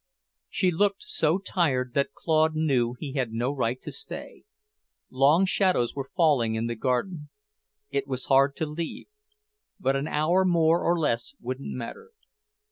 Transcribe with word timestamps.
She 0.49 0.71
looked 0.71 1.03
so 1.03 1.37
tired 1.37 1.93
that 1.93 2.15
Claude 2.15 2.55
knew 2.55 2.95
he 2.99 3.13
had 3.13 3.31
no 3.33 3.51
right 3.51 3.79
to 3.83 3.91
stay. 3.91 4.45
Long 5.11 5.45
shadows 5.45 5.93
were 5.93 6.09
falling 6.15 6.55
in 6.55 6.65
the 6.65 6.73
garden. 6.73 7.29
It 7.91 8.07
was 8.07 8.25
hard 8.25 8.55
to 8.55 8.65
leave; 8.65 9.05
but 9.79 9.95
an 9.95 10.07
hour 10.07 10.43
more 10.43 10.81
or 10.83 10.97
less 10.99 11.35
wouldn't 11.39 11.75
matter. 11.75 12.13